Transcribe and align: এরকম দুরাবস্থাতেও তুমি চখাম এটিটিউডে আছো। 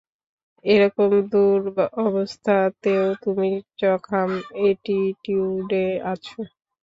এরকম 0.65 1.09
দুরাবস্থাতেও 1.31 3.05
তুমি 3.23 3.49
চখাম 3.79 4.29
এটিটিউডে 4.63 5.85
আছো। 6.11 6.39